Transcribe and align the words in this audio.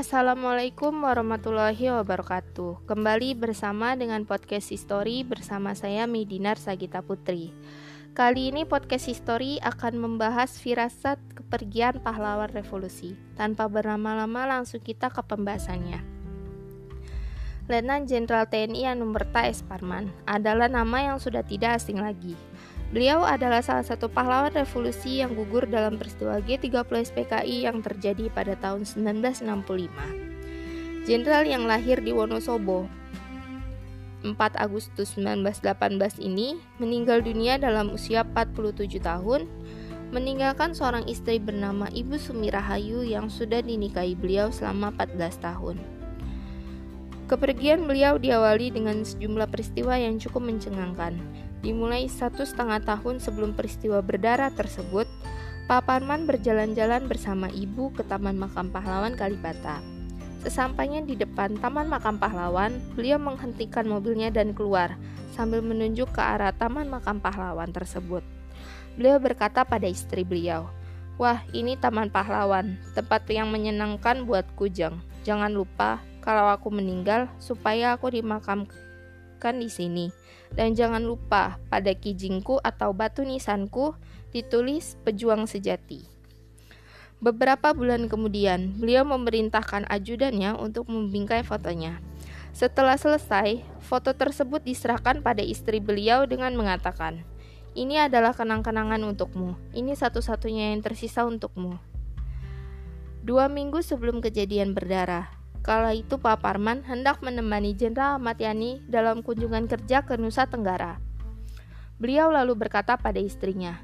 Assalamualaikum 0.00 1.04
warahmatullahi 1.04 1.92
wabarakatuh. 1.92 2.88
Kembali 2.88 3.36
bersama 3.36 3.92
dengan 3.92 4.24
podcast 4.24 4.72
History 4.72 5.28
bersama 5.28 5.76
saya 5.76 6.08
Midinar 6.08 6.56
Sagita 6.56 7.04
Putri. 7.04 7.52
Kali 8.16 8.48
ini 8.48 8.64
podcast 8.64 9.12
History 9.12 9.60
akan 9.60 10.00
membahas 10.00 10.56
firasat 10.56 11.20
kepergian 11.36 12.00
pahlawan 12.00 12.48
revolusi. 12.48 13.12
Tanpa 13.36 13.68
berlama-lama 13.68 14.48
langsung 14.48 14.80
kita 14.80 15.12
ke 15.12 15.20
pembahasannya. 15.20 16.00
Letnan 17.68 18.08
Jenderal 18.08 18.48
TNI 18.48 18.96
Anumerta 18.96 19.44
S. 19.44 19.60
Parman 19.60 20.08
adalah 20.24 20.72
nama 20.72 21.12
yang 21.12 21.20
sudah 21.20 21.44
tidak 21.44 21.76
asing 21.76 22.00
lagi. 22.00 22.40
Beliau 22.90 23.22
adalah 23.22 23.62
salah 23.62 23.86
satu 23.86 24.10
pahlawan 24.10 24.50
revolusi 24.50 25.22
yang 25.22 25.38
gugur 25.38 25.62
dalam 25.70 25.94
peristiwa 25.94 26.42
G30 26.42 27.14
SPKI 27.14 27.70
yang 27.70 27.78
terjadi 27.86 28.26
pada 28.34 28.58
tahun 28.58 28.82
1965. 28.82 31.06
Jenderal 31.06 31.46
yang 31.46 31.70
lahir 31.70 32.02
di 32.02 32.10
Wonosobo 32.10 32.90
4 34.26 34.36
Agustus 34.58 35.16
1918 35.16 36.20
ini 36.20 36.60
meninggal 36.76 37.24
dunia 37.24 37.56
dalam 37.56 37.88
usia 37.94 38.26
47 38.26 39.00
tahun, 39.00 39.48
meninggalkan 40.12 40.76
seorang 40.76 41.08
istri 41.08 41.40
bernama 41.40 41.88
Ibu 41.88 42.20
Sumi 42.20 42.52
Rahayu 42.52 43.00
yang 43.06 43.32
sudah 43.32 43.64
dinikahi 43.64 44.12
beliau 44.12 44.52
selama 44.52 44.92
14 44.98 45.40
tahun. 45.40 45.80
Kepergian 47.30 47.86
beliau 47.86 48.18
diawali 48.18 48.74
dengan 48.74 49.06
sejumlah 49.06 49.48
peristiwa 49.48 49.94
yang 49.94 50.18
cukup 50.18 50.50
mencengangkan, 50.50 51.16
Dimulai 51.60 52.08
satu 52.08 52.48
setengah 52.48 52.80
tahun 52.80 53.20
sebelum 53.20 53.52
peristiwa 53.52 54.00
berdarah 54.00 54.48
tersebut, 54.48 55.04
Pak 55.68 55.86
Parman 55.86 56.24
berjalan-jalan 56.24 57.04
bersama 57.06 57.52
ibu 57.52 57.92
ke 57.92 58.02
Taman 58.02 58.40
Makam 58.40 58.72
Pahlawan 58.72 59.12
Kalibata. 59.14 59.78
Sesampainya 60.40 61.04
di 61.04 61.20
depan 61.20 61.60
Taman 61.60 61.86
Makam 61.86 62.16
Pahlawan, 62.16 62.80
beliau 62.96 63.20
menghentikan 63.20 63.84
mobilnya 63.84 64.32
dan 64.32 64.56
keluar 64.56 64.96
sambil 65.36 65.60
menunjuk 65.60 66.10
ke 66.16 66.20
arah 66.24 66.50
Taman 66.56 66.88
Makam 66.88 67.20
Pahlawan 67.20 67.70
tersebut. 67.76 68.24
Beliau 68.96 69.20
berkata 69.20 69.62
pada 69.62 69.86
istri 69.86 70.24
beliau, 70.24 70.66
Wah, 71.20 71.44
ini 71.52 71.76
Taman 71.76 72.08
Pahlawan, 72.08 72.80
tempat 72.96 73.28
yang 73.28 73.52
menyenangkan 73.52 74.24
buat 74.24 74.48
kujang. 74.56 75.04
Jangan 75.28 75.52
lupa, 75.52 76.00
kalau 76.24 76.48
aku 76.48 76.72
meninggal, 76.72 77.28
supaya 77.36 77.92
aku 77.92 78.08
dimakamkan 79.40 79.56
di 79.56 79.72
sini. 79.72 80.06
Dan 80.52 80.76
jangan 80.76 81.00
lupa, 81.00 81.56
pada 81.72 81.96
kijingku 81.96 82.60
atau 82.60 82.92
batu 82.92 83.24
nisanku 83.24 83.96
ditulis 84.36 85.00
pejuang 85.06 85.48
sejati. 85.48 86.04
Beberapa 87.20 87.72
bulan 87.72 88.08
kemudian, 88.08 88.76
beliau 88.76 89.04
memerintahkan 89.08 89.88
ajudannya 89.88 90.56
untuk 90.56 90.88
membingkai 90.88 91.44
fotonya. 91.44 92.00
Setelah 92.52 92.98
selesai, 92.98 93.62
foto 93.84 94.10
tersebut 94.12 94.64
diserahkan 94.64 95.22
pada 95.22 95.40
istri 95.44 95.78
beliau 95.78 96.26
dengan 96.26 96.50
mengatakan, 96.56 97.22
"Ini 97.78 98.10
adalah 98.10 98.34
kenang-kenangan 98.34 99.04
untukmu. 99.06 99.54
Ini 99.70 99.94
satu-satunya 99.94 100.74
yang 100.74 100.82
tersisa 100.82 101.22
untukmu." 101.22 101.78
Dua 103.20 103.46
minggu 103.52 103.84
sebelum 103.84 104.18
kejadian 104.24 104.72
berdarah, 104.72 105.39
Kala 105.60 105.92
itu 105.92 106.16
Pak 106.16 106.40
Parman 106.40 106.80
hendak 106.88 107.20
menemani 107.20 107.76
Jenderal 107.76 108.16
Ahmad 108.16 108.40
Yani 108.40 108.80
dalam 108.88 109.20
kunjungan 109.20 109.68
kerja 109.68 110.00
ke 110.00 110.16
Nusa 110.16 110.48
Tenggara. 110.48 110.96
Beliau 112.00 112.32
lalu 112.32 112.56
berkata 112.56 112.96
pada 112.96 113.20
istrinya, 113.20 113.76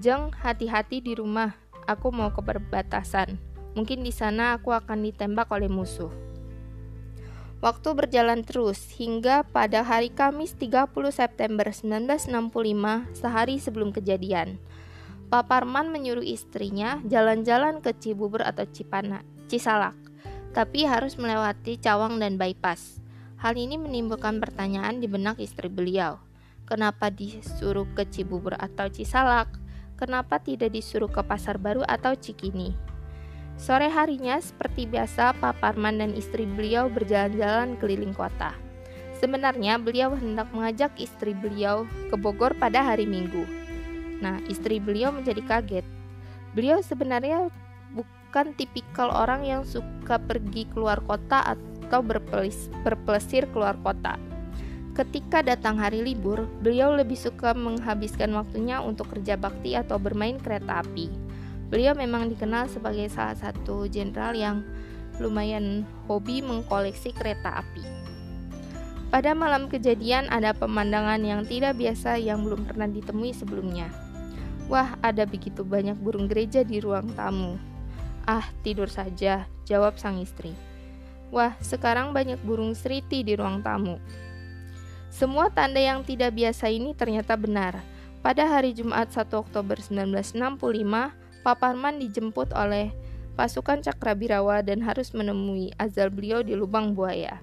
"Jeng, 0.00 0.32
hati-hati 0.32 1.04
di 1.04 1.12
rumah. 1.12 1.52
Aku 1.84 2.08
mau 2.08 2.32
ke 2.32 2.40
perbatasan. 2.40 3.36
Mungkin 3.76 4.00
di 4.00 4.16
sana 4.16 4.56
aku 4.56 4.72
akan 4.72 5.04
ditembak 5.04 5.52
oleh 5.52 5.68
musuh." 5.68 6.08
Waktu 7.60 7.92
berjalan 7.92 8.40
terus 8.40 8.88
hingga 8.96 9.44
pada 9.44 9.84
hari 9.84 10.08
Kamis 10.08 10.56
30 10.56 11.12
September 11.12 11.68
1965, 11.68 13.04
sehari 13.12 13.60
sebelum 13.60 13.92
kejadian. 13.92 14.56
Pak 15.28 15.52
Parman 15.52 15.92
menyuruh 15.92 16.24
istrinya 16.24 16.96
jalan-jalan 17.04 17.84
ke 17.84 17.92
Cibubur 18.00 18.40
atau 18.40 18.64
Cipana, 18.64 19.20
Cisalak 19.52 20.09
tapi 20.50 20.86
harus 20.86 21.14
melewati 21.14 21.78
cawang 21.78 22.18
dan 22.18 22.34
bypass. 22.34 22.98
Hal 23.40 23.56
ini 23.56 23.80
menimbulkan 23.80 24.36
pertanyaan 24.42 25.00
di 25.00 25.08
benak 25.08 25.40
istri 25.40 25.70
beliau. 25.72 26.20
Kenapa 26.68 27.10
disuruh 27.10 27.88
ke 27.96 28.06
Cibubur 28.06 28.54
atau 28.54 28.86
Cisalak? 28.86 29.48
Kenapa 29.98 30.38
tidak 30.38 30.70
disuruh 30.76 31.10
ke 31.10 31.20
Pasar 31.24 31.58
Baru 31.58 31.82
atau 31.84 32.14
Cikini? 32.14 32.72
Sore 33.60 33.92
harinya, 33.92 34.40
seperti 34.40 34.88
biasa, 34.88 35.36
Pak 35.36 35.60
Parman 35.60 36.00
dan 36.00 36.16
istri 36.16 36.48
beliau 36.48 36.88
berjalan-jalan 36.88 37.76
keliling 37.76 38.16
kota. 38.16 38.56
Sebenarnya, 39.20 39.76
beliau 39.76 40.16
hendak 40.16 40.48
mengajak 40.56 40.96
istri 40.96 41.36
beliau 41.36 41.84
ke 42.08 42.16
Bogor 42.16 42.56
pada 42.56 42.80
hari 42.80 43.04
Minggu. 43.04 43.44
Nah, 44.24 44.40
istri 44.48 44.80
beliau 44.80 45.12
menjadi 45.12 45.44
kaget. 45.44 45.84
Beliau 46.56 46.80
sebenarnya 46.80 47.52
bukan 47.92 48.19
tipikal 48.54 49.10
orang 49.10 49.42
yang 49.42 49.62
suka 49.66 50.16
pergi 50.22 50.64
keluar 50.70 51.02
kota 51.04 51.42
atau 51.42 52.00
berpelesir 52.86 53.50
keluar 53.50 53.74
kota. 53.82 54.14
Ketika 54.94 55.42
datang 55.42 55.78
hari 55.78 56.02
libur, 56.02 56.46
beliau 56.62 56.94
lebih 56.94 57.18
suka 57.18 57.54
menghabiskan 57.54 58.34
waktunya 58.34 58.82
untuk 58.82 59.10
kerja 59.14 59.38
bakti 59.38 59.78
atau 59.78 59.98
bermain 59.98 60.38
kereta 60.38 60.82
api. 60.82 61.10
Beliau 61.70 61.94
memang 61.94 62.26
dikenal 62.26 62.66
sebagai 62.66 63.06
salah 63.10 63.38
satu 63.38 63.86
jenderal 63.86 64.34
yang 64.34 64.66
lumayan 65.22 65.86
hobi 66.10 66.42
mengkoleksi 66.42 67.14
kereta 67.14 67.62
api. 67.62 67.86
Pada 69.10 69.34
malam 69.34 69.66
kejadian 69.66 70.30
ada 70.30 70.54
pemandangan 70.54 71.22
yang 71.22 71.42
tidak 71.46 71.78
biasa 71.78 72.18
yang 72.18 72.46
belum 72.46 72.66
pernah 72.66 72.86
ditemui 72.86 73.34
sebelumnya. 73.34 73.90
Wah, 74.70 74.94
ada 75.02 75.26
begitu 75.26 75.66
banyak 75.66 75.98
burung 75.98 76.30
gereja 76.30 76.62
di 76.62 76.78
ruang 76.78 77.10
tamu. 77.18 77.69
Ah, 78.30 78.46
tidur 78.62 78.86
saja, 78.86 79.50
jawab 79.66 79.98
sang 79.98 80.22
istri. 80.22 80.54
Wah, 81.34 81.58
sekarang 81.58 82.14
banyak 82.14 82.38
burung 82.46 82.78
seriti 82.78 83.26
di 83.26 83.34
ruang 83.34 83.58
tamu. 83.58 83.98
Semua 85.10 85.50
tanda 85.50 85.82
yang 85.82 86.06
tidak 86.06 86.38
biasa 86.38 86.70
ini 86.70 86.94
ternyata 86.94 87.34
benar. 87.34 87.82
Pada 88.22 88.46
hari 88.46 88.70
Jumat 88.70 89.10
1 89.10 89.34
Oktober 89.34 89.82
1965, 89.82 91.10
Pak 91.42 91.56
Parman 91.58 91.98
dijemput 91.98 92.54
oleh 92.54 92.94
pasukan 93.34 93.82
Cakrabirawa 93.82 94.62
dan 94.62 94.78
harus 94.86 95.10
menemui 95.10 95.74
azal 95.74 96.14
beliau 96.14 96.46
di 96.46 96.54
lubang 96.54 96.94
buaya. 96.94 97.42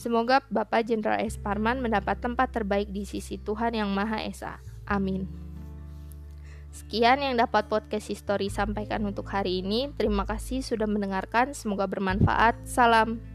Semoga 0.00 0.40
Bapak 0.48 0.88
Jenderal 0.88 1.20
S. 1.20 1.36
Parman 1.36 1.84
mendapat 1.84 2.16
tempat 2.16 2.48
terbaik 2.48 2.88
di 2.88 3.04
sisi 3.04 3.36
Tuhan 3.36 3.76
Yang 3.76 3.92
Maha 3.92 4.24
Esa. 4.24 4.56
Amin. 4.88 5.51
Sekian 6.72 7.20
yang 7.20 7.36
dapat 7.36 7.68
podcast 7.68 8.08
history 8.08 8.48
sampaikan 8.48 9.04
untuk 9.04 9.28
hari 9.28 9.60
ini. 9.60 9.92
Terima 9.92 10.24
kasih 10.24 10.64
sudah 10.64 10.88
mendengarkan. 10.88 11.52
Semoga 11.52 11.84
bermanfaat. 11.84 12.64
Salam. 12.64 13.31